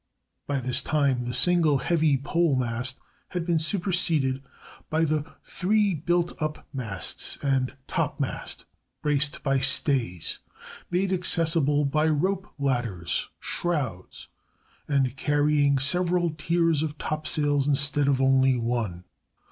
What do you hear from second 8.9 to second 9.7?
braced by